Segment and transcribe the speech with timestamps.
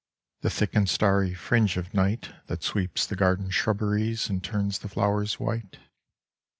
[0.41, 4.89] The thick and starry fringe of night That sweeps the garden shrubberies And turns the
[4.89, 5.77] flowers white?